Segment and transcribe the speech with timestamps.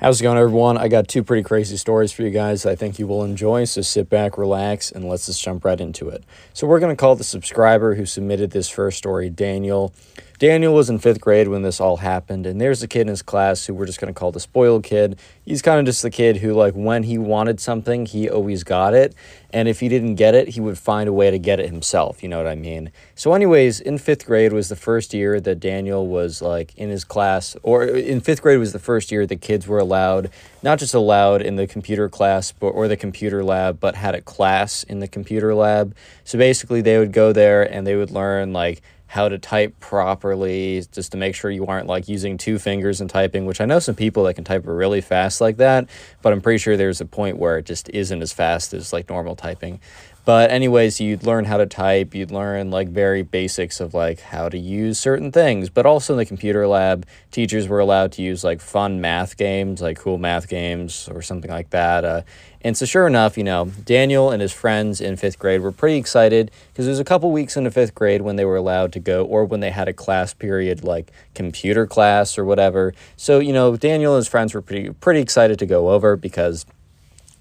[0.00, 0.78] How's it going, everyone?
[0.78, 3.82] I got two pretty crazy stories for you guys I think you will enjoy, so
[3.82, 6.24] sit back, relax, and let's just jump right into it.
[6.54, 9.92] So, we're going to call the subscriber who submitted this first story Daniel.
[10.40, 13.20] Daniel was in fifth grade when this all happened, and there's a kid in his
[13.20, 15.18] class who we're just going to call the spoiled kid.
[15.44, 18.94] He's kind of just the kid who, like, when he wanted something, he always got
[18.94, 19.14] it.
[19.52, 22.22] And if he didn't get it, he would find a way to get it himself.
[22.22, 22.90] You know what I mean?
[23.14, 27.04] So, anyways, in fifth grade was the first year that Daniel was, like, in his
[27.04, 30.30] class, or in fifth grade was the first year that kids were allowed,
[30.62, 34.22] not just allowed in the computer class but, or the computer lab, but had a
[34.22, 35.94] class in the computer lab.
[36.24, 38.80] So, basically, they would go there and they would learn, like,
[39.10, 43.10] how to type properly, just to make sure you aren't like using two fingers and
[43.10, 45.88] typing, which I know some people that can type really fast like that,
[46.22, 49.08] but I'm pretty sure there's a point where it just isn't as fast as like
[49.08, 49.80] normal typing.
[50.24, 54.48] But anyways, you'd learn how to type, you'd learn like very basics of like how
[54.48, 55.70] to use certain things.
[55.70, 59.80] But also in the computer lab, teachers were allowed to use like fun math games,
[59.80, 62.04] like cool math games or something like that.
[62.04, 62.22] Uh,
[62.62, 65.96] and so sure enough, you know, Daniel and his friends in fifth grade were pretty
[65.96, 69.00] excited because it was a couple weeks into fifth grade when they were allowed to
[69.00, 72.92] go or when they had a class period like computer class or whatever.
[73.16, 76.66] So, you know, Daniel and his friends were pretty pretty excited to go over because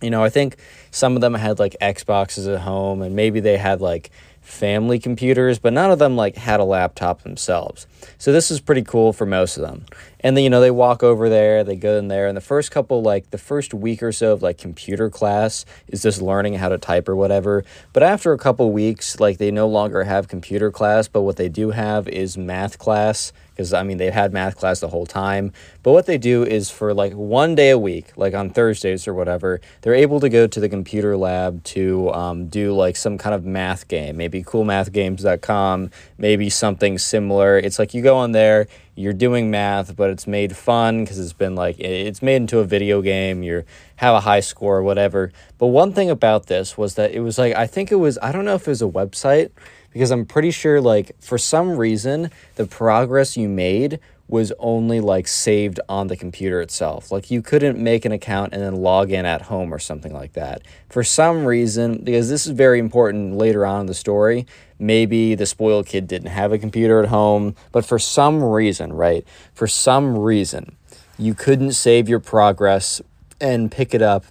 [0.01, 0.57] you know, I think
[0.91, 4.11] some of them had like Xboxes at home and maybe they had like
[4.41, 7.85] family computers, but none of them like had a laptop themselves.
[8.17, 9.85] So this is pretty cool for most of them.
[10.21, 12.71] And then you know they walk over there, they go in there, and the first
[12.71, 16.69] couple like the first week or so of like computer class is just learning how
[16.69, 17.63] to type or whatever.
[17.93, 21.49] But after a couple weeks, like they no longer have computer class, but what they
[21.49, 25.51] do have is math class because I mean they've had math class the whole time.
[25.83, 29.13] But what they do is for like one day a week, like on Thursdays or
[29.13, 33.35] whatever, they're able to go to the computer lab to um, do like some kind
[33.35, 37.57] of math game, maybe coolmathgames.com, maybe something similar.
[37.57, 41.33] It's like you go on there, you're doing math, but it's made fun because it's
[41.33, 43.43] been like it's made into a video game.
[43.43, 43.65] You
[43.97, 45.33] have a high score or whatever.
[45.57, 48.31] But one thing about this was that it was like I think it was I
[48.31, 49.51] don't know if it was a website
[49.91, 55.27] because I'm pretty sure like for some reason the progress you made was only like
[55.27, 57.11] saved on the computer itself.
[57.11, 60.33] Like you couldn't make an account and then log in at home or something like
[60.33, 60.61] that.
[60.87, 64.45] For some reason, because this is very important later on in the story,
[64.77, 69.25] maybe the spoiled kid didn't have a computer at home, but for some reason, right?
[69.55, 70.75] For some reason,
[71.17, 73.01] you couldn't save your progress
[73.41, 74.25] and pick it up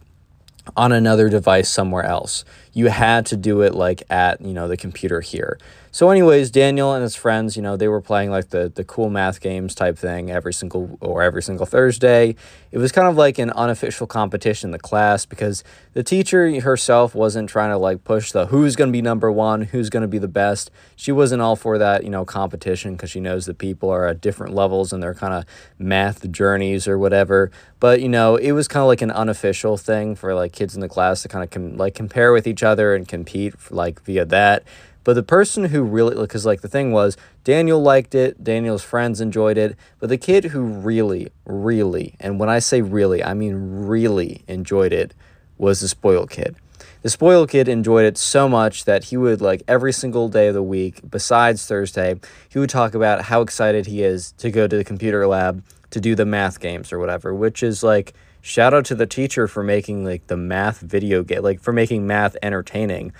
[0.77, 2.45] on another device somewhere else.
[2.73, 5.59] You had to do it like at, you know, the computer here.
[5.91, 9.09] So anyways, Daniel and his friends, you know, they were playing like the the cool
[9.09, 12.37] math games type thing every single or every single Thursday.
[12.71, 15.65] It was kind of like an unofficial competition in the class because
[15.95, 19.62] the teacher herself wasn't trying to like push the who's going to be number 1,
[19.62, 20.71] who's going to be the best.
[20.95, 24.21] She wasn't all for that, you know, competition because she knows that people are at
[24.21, 25.45] different levels in their kind of
[25.79, 27.50] math journeys or whatever.
[27.81, 30.81] But, you know, it was kind of like an unofficial thing for like kids in
[30.81, 34.25] the class to kind of com- like compare with each other and compete like via
[34.27, 34.65] that.
[35.05, 39.21] But the person who really, because like the thing was, Daniel liked it, Daniel's friends
[39.21, 43.87] enjoyed it, but the kid who really, really, and when I say really, I mean
[43.87, 45.15] really enjoyed it
[45.56, 46.56] was the spoiled kid.
[47.00, 50.55] The spoiled kid enjoyed it so much that he would, like, every single day of
[50.55, 52.19] the week, besides Thursday,
[52.49, 56.00] he would talk about how excited he is to go to the computer lab to
[56.00, 58.15] do the math games or whatever, which is like,
[58.49, 62.06] shout out to the teacher for making like the math video game like for making
[62.06, 63.12] math entertaining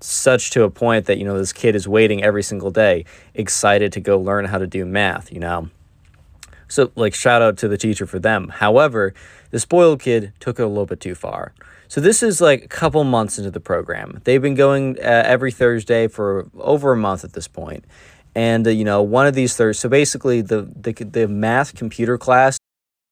[0.00, 3.02] such to a point that you know this kid is waiting every single day
[3.32, 5.70] excited to go learn how to do math you know?
[6.68, 8.48] So like shout out to the teacher for them.
[8.48, 9.14] However
[9.50, 11.54] the spoiled kid took it a little bit too far.
[11.88, 14.20] So this is like a couple months into the program.
[14.24, 17.86] They've been going uh, every thursday for over a month at this point.
[18.34, 22.18] And uh, you know one of these thursdays so basically the, the the math computer
[22.18, 22.58] class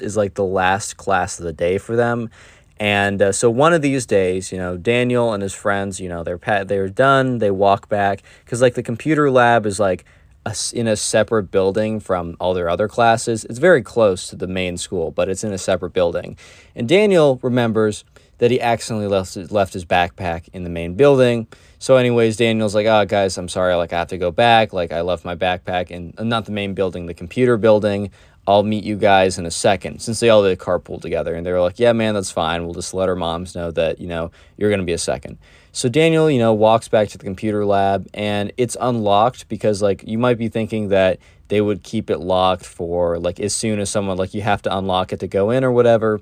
[0.00, 2.30] is like the last class of the day for them.
[2.78, 6.22] And uh, so one of these days, you know, Daniel and his friends, you know,
[6.22, 7.38] they're pat- they're done.
[7.38, 10.04] They walk back because like the computer lab is like
[10.44, 13.44] a, in a separate building from all their other classes.
[13.44, 16.36] It's very close to the main school, but it's in a separate building.
[16.74, 18.04] And Daniel remembers
[18.38, 21.46] that he accidentally left left his backpack in the main building.
[21.78, 23.74] So, anyways, Daniel's like, "Oh, guys, I'm sorry.
[23.74, 24.72] Like, I have to go back.
[24.72, 28.10] Like, I left my backpack in not the main building, the computer building.
[28.46, 30.00] I'll meet you guys in a second.
[30.00, 32.64] Since they all did carpool together, and they were like, "Yeah, man, that's fine.
[32.64, 35.38] We'll just let our moms know that you know you're gonna be a second.
[35.72, 40.04] So Daniel, you know, walks back to the computer lab, and it's unlocked because like
[40.06, 43.90] you might be thinking that they would keep it locked for like as soon as
[43.90, 46.20] someone like you have to unlock it to go in or whatever.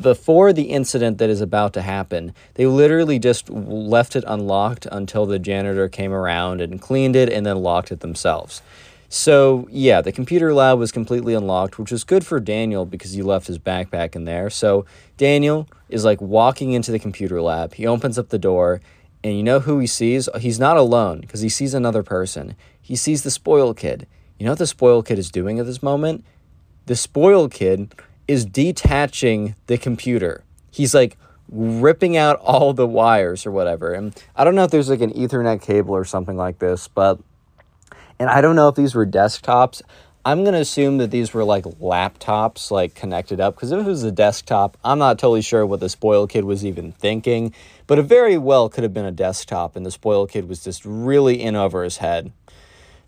[0.00, 5.24] Before the incident that is about to happen, they literally just left it unlocked until
[5.24, 8.60] the janitor came around and cleaned it and then locked it themselves.
[9.08, 13.22] So, yeah, the computer lab was completely unlocked, which was good for Daniel because he
[13.22, 14.50] left his backpack in there.
[14.50, 14.84] So,
[15.16, 17.74] Daniel is like walking into the computer lab.
[17.74, 18.80] He opens up the door,
[19.22, 20.28] and you know who he sees?
[20.40, 22.56] He's not alone because he sees another person.
[22.80, 24.06] He sees the spoiled kid.
[24.38, 26.24] You know what the spoiled kid is doing at this moment?
[26.86, 27.94] The spoiled kid
[28.28, 30.44] is detaching the computer.
[30.70, 31.16] He's like
[31.48, 33.92] ripping out all the wires or whatever.
[33.92, 37.20] And I don't know if there's like an Ethernet cable or something like this, but
[38.18, 39.82] and I don't know if these were desktops.
[40.24, 43.88] I'm going to assume that these were like laptops, like connected up, because if it
[43.88, 47.54] was a desktop, I'm not totally sure what the spoiled kid was even thinking,
[47.86, 50.84] but it very well could have been a desktop, and the spoiled kid was just
[50.84, 52.32] really in over his head.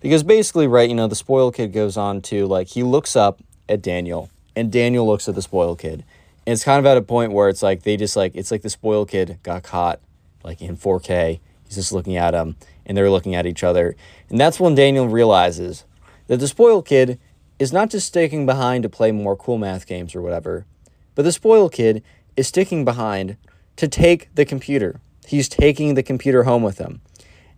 [0.01, 3.41] Because basically, right, you know, the spoiled kid goes on to, like, he looks up
[3.69, 6.05] at Daniel, and Daniel looks at the spoiled kid.
[6.47, 8.63] And it's kind of at a point where it's like, they just, like, it's like
[8.63, 9.99] the spoiled kid got caught,
[10.45, 11.41] like, in 4K.
[11.67, 12.55] He's just looking at him,
[12.88, 13.94] and they're looking at each other.
[14.31, 15.85] And that's when Daniel realizes
[16.26, 17.20] that the spoiled kid
[17.58, 20.67] is not just sticking behind to play more cool math games or whatever,
[21.14, 22.02] but the spoiled kid
[22.37, 23.37] is sticking behind
[23.76, 25.00] to take the computer.
[25.26, 27.00] He's taking the computer home with him.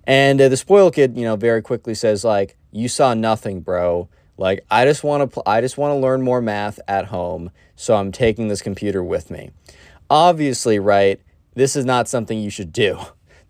[0.04, 4.08] And uh, the spoiled kid, you know, very quickly says like, "You saw nothing, bro.
[4.36, 7.50] Like I just want to pl- I just want to learn more math at home,
[7.76, 9.50] so I'm taking this computer with me."
[10.08, 11.20] Obviously, right?
[11.54, 12.98] This is not something you should do.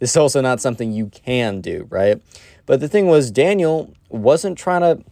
[0.00, 2.20] This is also not something you can do, right?
[2.66, 5.04] But the thing was, Daniel wasn't trying to,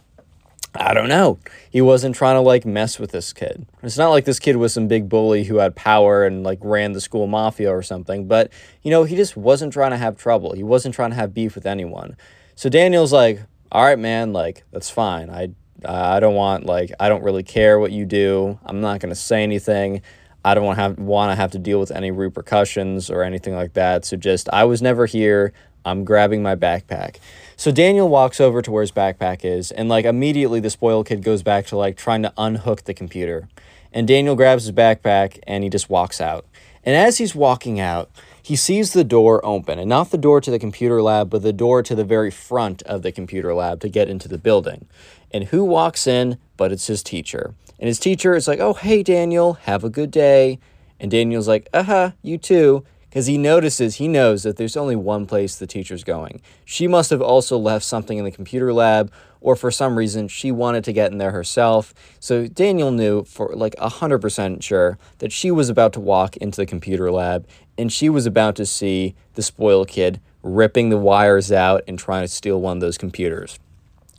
[0.75, 1.39] I don't know,
[1.69, 3.65] he wasn't trying to like mess with this kid.
[3.81, 6.91] It's not like this kid was some big bully who had power and like ran
[6.91, 8.51] the school mafia or something, but
[8.81, 10.53] you know, he just wasn't trying to have trouble.
[10.53, 12.17] He wasn't trying to have beef with anyone.
[12.55, 13.41] So Daniel's like,
[13.71, 15.29] all right, man, like, that's fine.
[15.29, 15.49] I,
[15.85, 18.59] I don't want, like, I don't really care what you do.
[18.65, 20.01] I'm not going to say anything.
[20.43, 23.53] I don't want to have want to have to deal with any repercussions or anything
[23.55, 24.05] like that.
[24.05, 25.53] So just I was never here.
[25.85, 27.17] I'm grabbing my backpack.
[27.55, 31.23] So Daniel walks over to where his backpack is, and like immediately the spoiled kid
[31.23, 33.49] goes back to like trying to unhook the computer.
[33.91, 36.45] And Daniel grabs his backpack and he just walks out.
[36.83, 38.09] And as he's walking out,
[38.41, 41.53] he sees the door open, and not the door to the computer lab, but the
[41.53, 44.87] door to the very front of the computer lab to get into the building.
[45.31, 47.53] And who walks in but it's his teacher?
[47.79, 50.59] And his teacher is like, Oh, hey, Daniel, have a good day.
[50.99, 52.83] And Daniel's like, Uh huh, you too.
[53.09, 56.41] Because he notices, he knows that there's only one place the teacher's going.
[56.63, 60.51] She must have also left something in the computer lab, or for some reason, she
[60.51, 61.91] wanted to get in there herself.
[62.19, 66.67] So Daniel knew for like 100% sure that she was about to walk into the
[66.67, 67.47] computer lab
[67.79, 72.23] and she was about to see the spoiled kid ripping the wires out and trying
[72.23, 73.57] to steal one of those computers.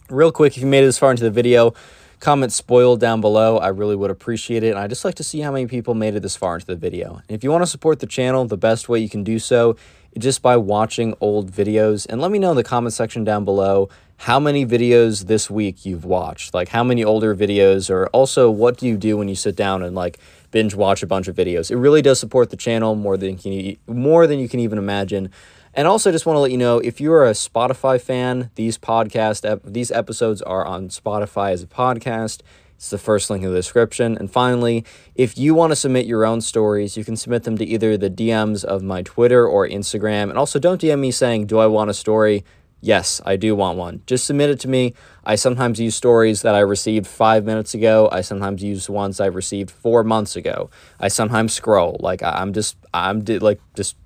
[0.09, 1.75] Real quick, if you made it this far into the video,
[2.21, 3.57] Comment spoiled down below.
[3.57, 4.71] I really would appreciate it.
[4.71, 6.77] And I'd just like to see how many people made it this far into the
[6.77, 7.23] video.
[7.27, 9.77] And if you want to support the channel, the best way you can do so
[10.13, 12.07] is just by watching old videos.
[12.07, 15.87] And let me know in the comment section down below how many videos this week
[15.87, 16.53] you've watched.
[16.53, 19.83] Like how many older videos or also what do you do when you sit down
[19.83, 20.19] and like
[20.51, 21.71] binge watch a bunch of videos.
[21.71, 25.31] It really does support the channel more than you more than you can even imagine.
[25.73, 28.77] And also, just want to let you know if you are a Spotify fan, these
[28.77, 32.41] podcast ep- these episodes are on Spotify as a podcast.
[32.75, 34.17] It's the first link in the description.
[34.17, 34.85] And finally,
[35.15, 38.11] if you want to submit your own stories, you can submit them to either the
[38.11, 40.31] DMs of my Twitter or Instagram.
[40.31, 42.45] And also, don't DM me saying, "Do I want a story?"
[42.83, 44.01] Yes, I do want one.
[44.07, 44.95] Just submit it to me.
[45.23, 48.09] I sometimes use stories that I received five minutes ago.
[48.11, 50.71] I sometimes use ones I received four months ago.
[50.99, 51.99] I sometimes scroll.
[52.01, 53.97] Like I'm just, I'm like just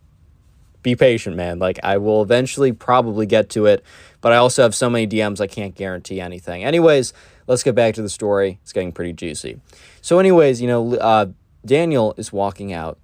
[0.85, 1.59] be patient, man.
[1.59, 3.83] Like I will eventually probably get to it,
[4.21, 6.63] but I also have so many DMs I can't guarantee anything.
[6.63, 7.13] Anyways,
[7.49, 8.61] let's get back to the story.
[8.63, 9.61] It's getting pretty juicy.
[10.01, 11.27] So, anyways, you know, uh,
[11.67, 12.99] Daniel is walking out,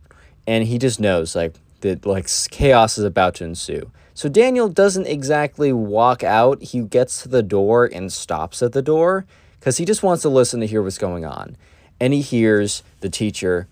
[0.47, 3.91] and he just knows like that like chaos is about to ensue.
[4.15, 6.63] So Daniel doesn't exactly walk out.
[6.63, 9.25] He gets to the door and stops at the door
[9.59, 11.57] because he just wants to listen to hear what's going on.
[11.99, 13.67] And he hears the teacher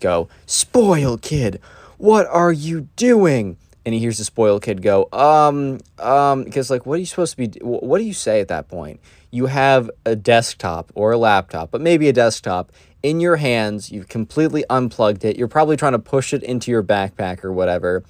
[0.00, 1.60] go, Spoil kid,
[2.02, 3.56] what are you doing?
[3.86, 7.36] And he hears the spoiled kid go, um, um, because like, what are you supposed
[7.36, 8.98] to be, what do you say at that point?
[9.30, 12.72] You have a desktop or a laptop, but maybe a desktop
[13.04, 13.92] in your hands.
[13.92, 15.36] You've completely unplugged it.
[15.36, 18.02] You're probably trying to push it into your backpack or whatever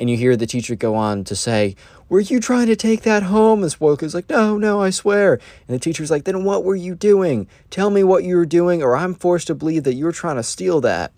[0.00, 1.76] and you hear the teacher go on to say,
[2.08, 3.62] Were you trying to take that home?
[3.62, 5.34] And Spoiled Kid's like, No, no, I swear.
[5.66, 7.48] And the teacher's like, Then what were you doing?
[7.70, 10.36] Tell me what you were doing, or I'm forced to believe that you were trying
[10.36, 11.12] to steal that.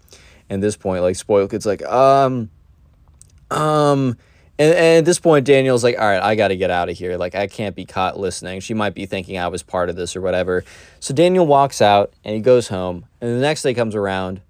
[0.50, 2.50] And this point, like, Spoiled Kid's like, Um,
[3.50, 4.18] um,
[4.58, 6.98] and, and, at this point, Daniel's like, all right, I got to get out of
[6.98, 7.16] here.
[7.16, 8.60] Like, I can't be caught listening.
[8.60, 10.64] She might be thinking I was part of this or whatever.
[10.98, 13.06] So Daniel walks out and he goes home.
[13.22, 14.42] And the next day comes around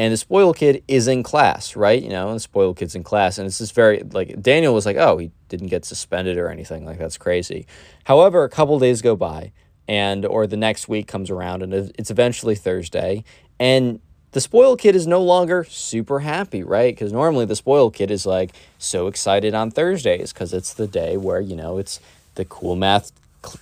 [0.00, 2.02] and the spoiled kid is in class, right?
[2.02, 4.96] You know, the spoiled kid's in class, and it's just very like Daniel was like,
[4.96, 7.66] oh, he didn't get suspended or anything, like that's crazy.
[8.04, 9.52] However, a couple days go by,
[9.86, 13.24] and or the next week comes around, and it's eventually Thursday,
[13.58, 14.00] and
[14.32, 16.94] the spoiled kid is no longer super happy, right?
[16.94, 21.16] Because normally the spoiled kid is like so excited on Thursdays because it's the day
[21.16, 22.00] where you know it's
[22.36, 23.12] the cool math,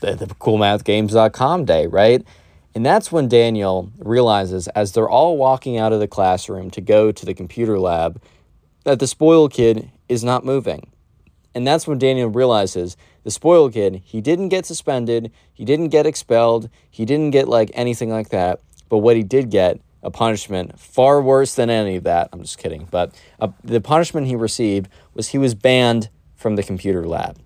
[0.01, 2.25] the coolmathgames.com day, right?
[2.75, 7.11] And that's when Daniel realizes, as they're all walking out of the classroom to go
[7.11, 8.21] to the computer lab,
[8.85, 10.91] that the spoiled kid is not moving.
[11.55, 16.07] And that's when Daniel realizes the spoiled kid, he didn't get suspended, he didn't get
[16.07, 18.61] expelled, he didn't get like anything like that.
[18.89, 22.29] But what he did get, a punishment far worse than any of that.
[22.33, 22.89] I'm just kidding.
[22.91, 27.39] But uh, the punishment he received was he was banned from the computer lab.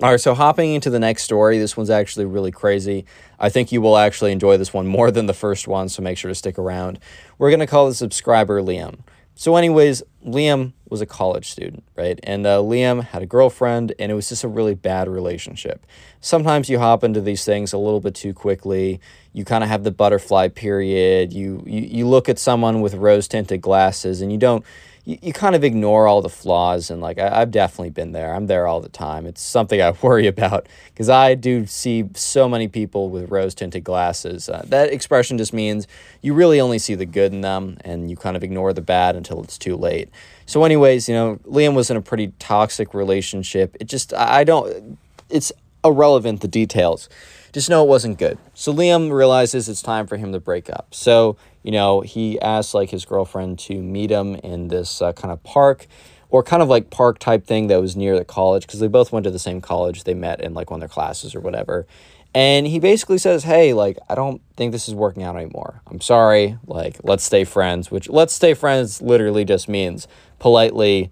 [0.00, 3.04] All right, so hopping into the next story, this one's actually really crazy.
[3.40, 6.16] I think you will actually enjoy this one more than the first one, so make
[6.16, 7.00] sure to stick around.
[7.36, 9.00] We're going to call the subscriber Liam.
[9.34, 12.18] So, anyways, Liam was a college student, right?
[12.22, 15.84] And uh, Liam had a girlfriend, and it was just a really bad relationship.
[16.20, 19.00] Sometimes you hop into these things a little bit too quickly.
[19.32, 21.32] You kind of have the butterfly period.
[21.32, 24.64] You, you you look at someone with rose tinted glasses, and you don't
[25.08, 28.34] you, you kind of ignore all the flaws and like I, have definitely been there.
[28.34, 29.26] I'm there all the time.
[29.26, 33.84] It's something i worry about because i do see so many people with rose tinted
[33.84, 34.48] glasses.
[34.48, 35.86] Uh, that expression just means
[36.20, 39.16] you really only see the good in them and you kind of ignore the bad
[39.16, 40.10] until it's too late.
[40.44, 43.76] So anyways you know liam was in a pretty toxic relationship.
[43.80, 44.98] It just i don't
[45.30, 45.52] it's
[45.84, 47.08] irrelevant the details
[47.52, 50.88] just know it wasn't good so liam realizes it's time for him to break up
[50.90, 51.36] so
[51.68, 55.42] you know, he asked like his girlfriend to meet him in this uh, kind of
[55.42, 55.86] park
[56.30, 59.12] or kind of like park type thing that was near the college because they both
[59.12, 60.04] went to the same college.
[60.04, 61.86] They met in like one of their classes or whatever.
[62.34, 65.82] And he basically says, Hey, like, I don't think this is working out anymore.
[65.86, 66.58] I'm sorry.
[66.66, 70.08] Like, let's stay friends, which let's stay friends literally just means
[70.38, 71.10] politely,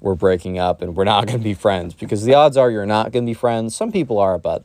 [0.00, 2.86] we're breaking up and we're not going to be friends because the odds are you're
[2.86, 3.74] not going to be friends.
[3.74, 4.64] Some people are, but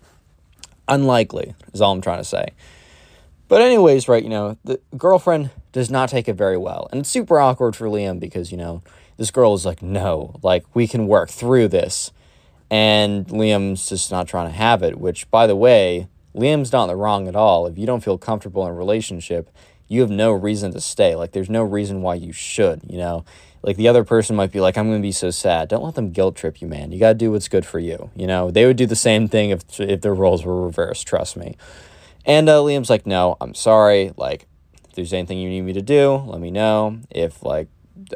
[0.88, 2.50] unlikely is all I'm trying to say.
[3.47, 6.88] But anyways, right, you know, the girlfriend does not take it very well.
[6.91, 8.81] And it's super awkward for Liam because, you know,
[9.17, 12.11] this girl is like, no, like we can work through this.
[12.69, 16.89] And Liam's just not trying to have it, which by the way, Liam's not in
[16.89, 17.67] the wrong at all.
[17.67, 19.50] If you don't feel comfortable in a relationship,
[19.89, 21.15] you have no reason to stay.
[21.15, 23.25] Like there's no reason why you should, you know.
[23.63, 25.70] Like the other person might be like, I'm gonna be so sad.
[25.70, 26.91] Don't let them guilt trip you, man.
[26.91, 28.10] You gotta do what's good for you.
[28.15, 31.38] You know, they would do the same thing if if their roles were reversed, trust
[31.38, 31.56] me.
[32.25, 34.13] And uh, Liam's like, no, I'm sorry.
[34.15, 34.48] Like,
[34.89, 37.00] if there's anything you need me to do, let me know.
[37.10, 37.68] If like,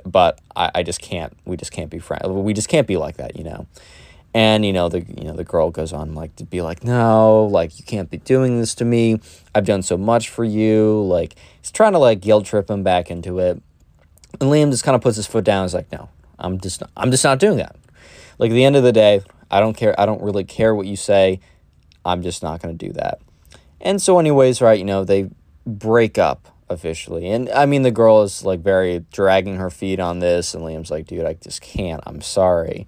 [0.06, 1.36] but I, I just can't.
[1.46, 2.28] We just can't be friends.
[2.28, 3.68] We just can't be like that, you know.
[4.34, 7.46] And you know the you know the girl goes on like to be like, no,
[7.46, 9.22] like you can't be doing this to me.
[9.56, 11.02] I've done so much for you.
[11.04, 13.62] Like he's trying to like guilt trip him back into it.
[14.42, 15.64] And Liam just kind of puts his foot down.
[15.64, 17.76] He's like, no, I'm just not, I'm just not doing that.
[18.38, 20.00] Like at the end of the day, I don't care.
[20.00, 21.40] I don't really care what you say.
[22.04, 23.20] I'm just not going to do that.
[23.82, 25.30] And so, anyways, right, you know, they
[25.66, 27.30] break up officially.
[27.30, 30.92] And I mean, the girl is like very dragging her feet on this, and Liam's
[30.92, 32.02] like, dude, I just can't.
[32.06, 32.88] I'm sorry.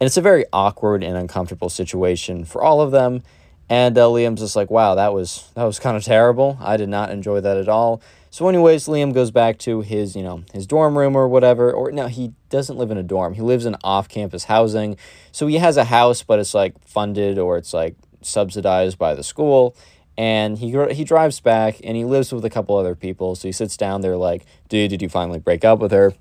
[0.00, 3.22] And it's a very awkward and uncomfortable situation for all of them.
[3.68, 6.56] And uh, Liam's just like, wow, that was that was kind of terrible.
[6.60, 8.00] I did not enjoy that at all.
[8.30, 11.72] So, anyways, Liam goes back to his, you know, his dorm room or whatever.
[11.72, 13.34] Or no, he doesn't live in a dorm.
[13.34, 14.96] He lives in off-campus housing.
[15.32, 19.22] So he has a house, but it's like funded or it's like subsidized by the
[19.22, 19.76] school.
[20.16, 23.36] And he he drives back and he lives with a couple other people.
[23.36, 24.00] So he sits down.
[24.00, 26.12] They're like, "Dude, did you finally break up with her?"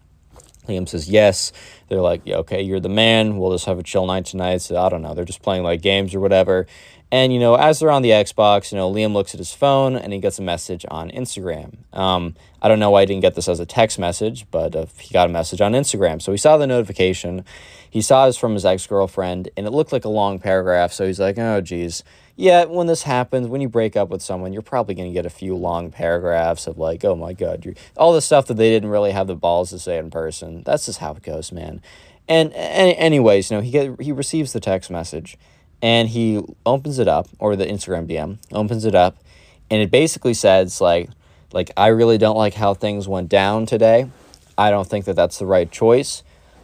[0.67, 1.51] Liam says yes.
[1.87, 3.37] They're like, yeah, okay, you're the man.
[3.37, 4.61] We'll just have a chill night tonight.
[4.61, 5.13] So I don't know.
[5.13, 6.67] They're just playing like games or whatever.
[7.09, 9.95] And, you know, as they're on the Xbox, you know, Liam looks at his phone
[9.95, 11.75] and he gets a message on Instagram.
[11.93, 14.87] Um, I don't know why he didn't get this as a text message, but uh,
[14.99, 16.21] he got a message on Instagram.
[16.21, 17.45] So he saw the notification.
[17.89, 20.91] He saw it was from his ex girlfriend and it looked like a long paragraph.
[20.91, 22.03] So he's like, oh, geez.
[22.35, 25.25] Yeah, when this happens, when you break up with someone, you're probably going to get
[25.25, 28.69] a few long paragraphs of like, oh my God, you all the stuff that they
[28.69, 30.61] didn't really have the balls to say in person.
[30.63, 31.81] That's just how it goes, man.
[32.27, 35.37] And, and anyways, you know, he get, he receives the text message
[35.81, 39.17] and he opens it up or the Instagram DM opens it up
[39.69, 41.09] and it basically says like
[41.53, 44.09] like I really don't like how things went down today.
[44.57, 46.23] I don't think that that's the right choice.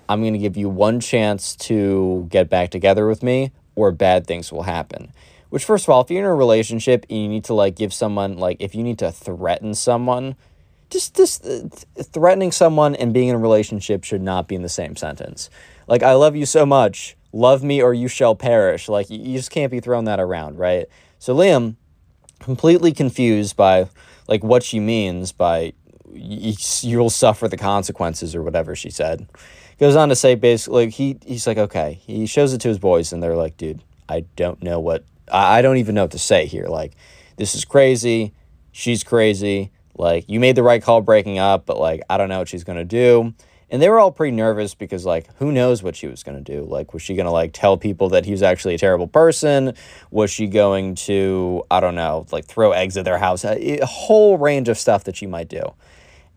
[0.09, 4.27] I'm going to give you one chance to get back together with me or bad
[4.27, 5.11] things will happen.
[5.49, 7.93] Which first of all, if you're in a relationship and you need to like give
[7.93, 10.35] someone like if you need to threaten someone,
[10.89, 11.69] just uh,
[12.01, 15.49] threatening someone and being in a relationship should not be in the same sentence.
[15.87, 18.87] Like I love you so much, love me or you shall perish.
[18.87, 20.85] Like you just can't be throwing that around, right?
[21.19, 21.75] So Liam,
[22.39, 23.89] completely confused by
[24.27, 25.73] like what she means by
[26.13, 29.27] you'll suffer the consequences or whatever she said.
[29.79, 31.99] Goes on to say basically he he's like okay.
[32.05, 35.59] He shows it to his boys and they're like, dude, I don't know what I,
[35.59, 36.67] I don't even know what to say here.
[36.67, 36.93] Like
[37.37, 38.33] this is crazy.
[38.71, 39.71] She's crazy.
[39.95, 42.63] Like you made the right call breaking up, but like I don't know what she's
[42.63, 43.33] gonna do.
[43.73, 46.43] And they were all pretty nervous because, like, who knows what she was going to
[46.43, 46.63] do?
[46.63, 49.73] Like, was she going to, like, tell people that he was actually a terrible person?
[50.11, 53.43] Was she going to, I don't know, like, throw eggs at their house?
[53.43, 55.73] A, a whole range of stuff that she might do.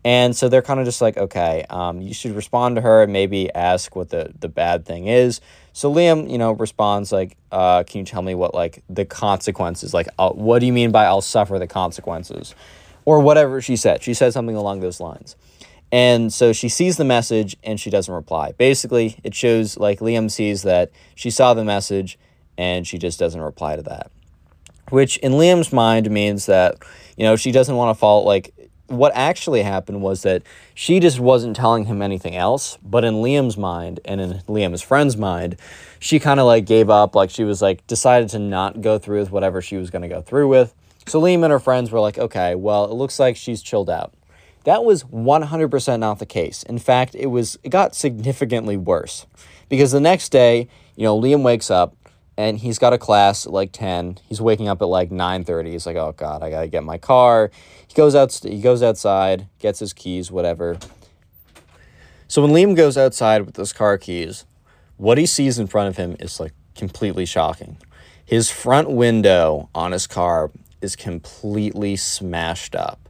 [0.03, 3.13] And so they're kind of just like, okay, um, you should respond to her and
[3.13, 5.39] maybe ask what the, the bad thing is.
[5.73, 9.93] So Liam, you know, responds like, uh, can you tell me what, like, the consequences,
[9.93, 12.55] like, uh, what do you mean by I'll suffer the consequences?
[13.05, 14.01] Or whatever she said.
[14.01, 15.35] She said something along those lines.
[15.91, 18.51] And so she sees the message and she doesn't reply.
[18.57, 22.19] Basically, it shows like Liam sees that she saw the message
[22.57, 24.11] and she just doesn't reply to that.
[24.89, 26.77] Which in Liam's mind means that,
[27.15, 28.53] you know, she doesn't want to fall like
[28.87, 32.77] what actually happened was that she just wasn't telling him anything else.
[32.81, 35.57] But in Liam's mind and in Liam's friend's mind,
[35.99, 37.15] she kind of like gave up.
[37.15, 40.07] Like she was like decided to not go through with whatever she was going to
[40.07, 40.73] go through with.
[41.05, 44.13] So Liam and her friends were like, okay, well, it looks like she's chilled out.
[44.67, 46.63] That was 100% not the case.
[46.63, 49.25] In fact, it was it got significantly worse.
[49.69, 51.95] Because the next day, you know, Liam wakes up
[52.35, 54.17] and he's got a class at like 10.
[54.27, 55.71] He's waking up at like 9:30.
[55.71, 57.49] He's like, "Oh god, I got to get my car."
[57.87, 60.77] He goes out he goes outside, gets his keys, whatever.
[62.27, 64.43] So when Liam goes outside with his car keys,
[64.97, 67.77] what he sees in front of him is like completely shocking.
[68.25, 70.51] His front window on his car
[70.81, 73.06] is completely smashed up.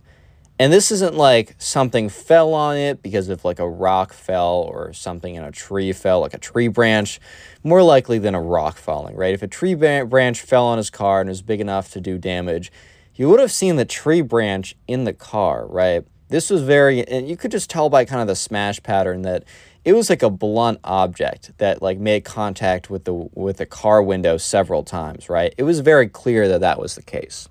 [0.59, 4.91] And this isn't like something fell on it because of like a rock fell or
[4.91, 7.19] something in a tree fell, like a tree branch,
[7.63, 9.35] more likely than a rock falling, right?
[9.35, 12.71] If a tree branch fell on his car and was big enough to do damage,
[13.13, 16.03] you would have seen the tree branch in the car, right?
[16.29, 19.43] This was very, and you could just tell by kind of the smash pattern that
[19.85, 24.03] it was like a blunt object that like made contact with the with the car
[24.03, 25.53] window several times, right?
[25.57, 27.47] It was very clear that that was the case.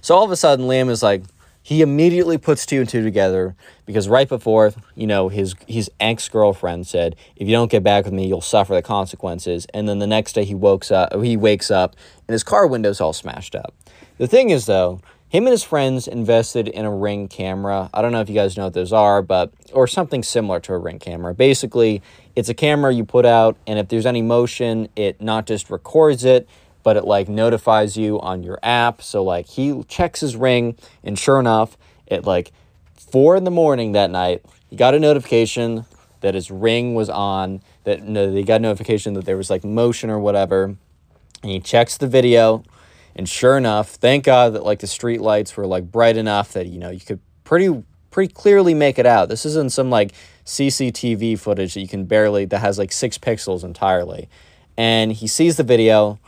[0.00, 1.22] So all of a sudden, Liam is like,
[1.68, 3.54] he immediately puts two and two together
[3.84, 8.14] because right before, you know, his his ex-girlfriend said, "If you don't get back with
[8.14, 11.70] me, you'll suffer the consequences." And then the next day he wakes up, he wakes
[11.70, 11.94] up
[12.26, 13.74] and his car window's all smashed up.
[14.16, 17.90] The thing is though, him and his friends invested in a ring camera.
[17.92, 20.72] I don't know if you guys know what those are, but or something similar to
[20.72, 21.34] a ring camera.
[21.34, 22.00] Basically,
[22.34, 26.24] it's a camera you put out and if there's any motion, it not just records
[26.24, 26.48] it,
[26.82, 29.02] but it like notifies you on your app.
[29.02, 31.76] So like he checks his ring, and sure enough,
[32.10, 32.52] at like
[32.94, 35.84] four in the morning that night, he got a notification
[36.20, 37.62] that his ring was on.
[37.84, 40.78] That no, they got a notification that there was like motion or whatever, and
[41.50, 42.64] he checks the video,
[43.14, 46.66] and sure enough, thank God that like the street lights were like bright enough that
[46.66, 49.28] you know you could pretty pretty clearly make it out.
[49.28, 50.12] This isn't some like
[50.44, 54.28] CCTV footage that you can barely that has like six pixels entirely.
[54.76, 56.18] And he sees the video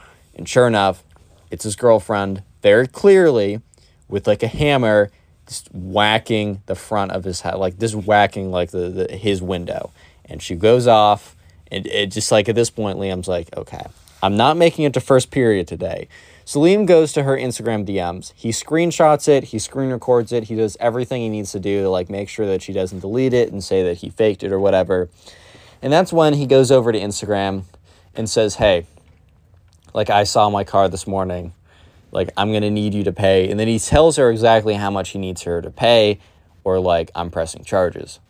[0.41, 1.05] and sure enough,
[1.51, 3.61] it's his girlfriend very clearly
[4.09, 5.11] with like a hammer
[5.47, 9.91] just whacking the front of his head, like just whacking like the, the his window.
[10.25, 11.37] And she goes off
[11.71, 13.85] and it just like at this point Liam's like, okay,
[14.23, 16.09] I'm not making it to first period today.
[16.47, 18.33] So Liam goes to her Instagram DMs.
[18.35, 21.91] He screenshots it, he screen records it, he does everything he needs to do to
[21.91, 24.59] like make sure that she doesn't delete it and say that he faked it or
[24.59, 25.11] whatever.
[25.83, 27.65] And that's when he goes over to Instagram
[28.15, 28.87] and says, "Hey,
[29.95, 31.53] like I saw my car this morning.
[32.13, 34.91] Like I'm going to need you to pay." And then he tells her exactly how
[34.91, 36.19] much he needs her to pay
[36.65, 38.21] or like I'm pressing charges.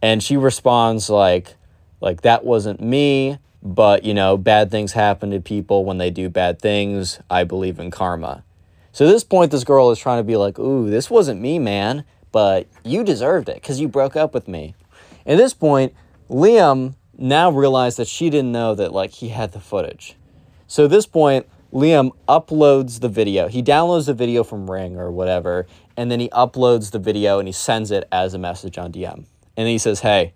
[0.00, 1.54] And she responds like
[2.00, 6.28] like that wasn't me but, you know, bad things happen to people when they do
[6.28, 7.20] bad things.
[7.30, 8.44] I believe in karma.
[8.92, 11.58] So at this point, this girl is trying to be like, ooh, this wasn't me,
[11.58, 14.74] man, but you deserved it because you broke up with me.
[15.26, 15.92] At this point,
[16.30, 20.16] Liam now realized that she didn't know that, like, he had the footage.
[20.68, 23.48] So at this point, Liam uploads the video.
[23.48, 27.48] He downloads the video from Ring or whatever, and then he uploads the video and
[27.48, 29.24] he sends it as a message on DM.
[29.56, 30.34] And he says, hey,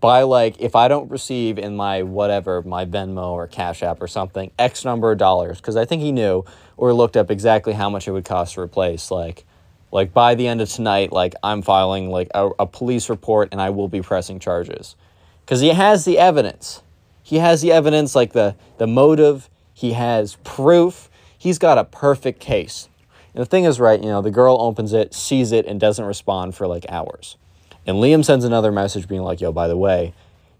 [0.00, 4.08] by like if I don't receive in my whatever, my Venmo or Cash App or
[4.08, 6.44] something, X number of dollars, because I think he knew
[6.76, 9.12] or looked up exactly how much it would cost to replace.
[9.12, 9.44] Like,
[9.92, 13.60] like by the end of tonight, like I'm filing like a, a police report and
[13.60, 14.96] I will be pressing charges,
[15.44, 16.82] because he has the evidence.
[17.26, 19.50] He has the evidence, like the the motive.
[19.74, 21.10] He has proof.
[21.36, 22.88] He's got a perfect case.
[23.34, 24.00] And the thing is, right?
[24.00, 27.36] You know, the girl opens it, sees it, and doesn't respond for like hours.
[27.84, 30.14] And Liam sends another message being like, yo, by the way,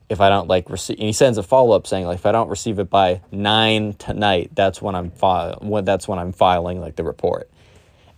[0.09, 2.33] if I don't like receive, and he sends a follow up saying like, if I
[2.33, 6.81] don't receive it by nine tonight, that's when I'm file, when that's when I'm filing
[6.81, 7.49] like the report.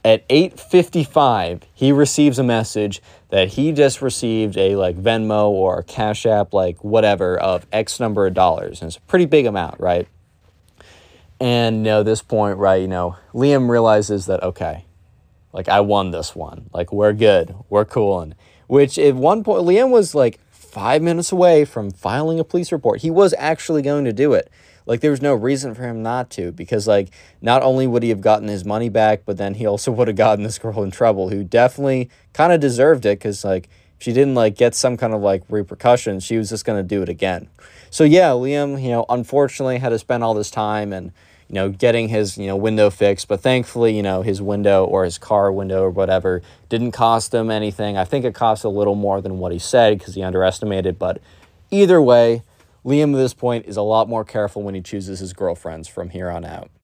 [0.04, 6.24] At 8:55, he receives a message that he just received a like Venmo or Cash
[6.24, 10.06] App, like whatever, of X number of dollars, and it's a pretty big amount, right?
[11.40, 14.84] And you know, this point, right, you know, Liam realizes that okay,
[15.52, 18.34] like I won this one, like we're good, we're cool, and
[18.68, 23.00] which at one point, Liam was like five minutes away from filing a police report.
[23.00, 24.50] He was actually going to do it.
[24.88, 27.10] Like there was no reason for him not to because like
[27.42, 30.16] not only would he have gotten his money back, but then he also would have
[30.16, 34.12] gotten this girl in trouble who definitely kind of deserved it because like if she
[34.12, 37.08] didn't like get some kind of like repercussions, she was just going to do it
[37.08, 37.48] again.
[37.90, 41.12] So yeah, Liam, you know, unfortunately had to spend all this time and
[41.48, 43.26] you know, getting his, you know, window fixed.
[43.26, 47.50] But thankfully, you know, his window or his car window or whatever didn't cost him
[47.50, 47.96] anything.
[47.96, 50.98] I think it cost a little more than what he said because he underestimated.
[50.98, 51.22] But
[51.70, 52.42] either way,
[52.88, 56.08] Liam at this point is a lot more careful when he chooses his girlfriends from
[56.08, 56.70] here on out.